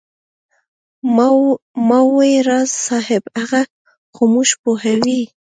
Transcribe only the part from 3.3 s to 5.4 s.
هغه خو موږ پوهوي.